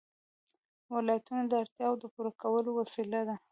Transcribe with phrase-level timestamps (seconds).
[0.95, 3.35] ولایتونه د اړتیاوو د پوره کولو وسیله ده.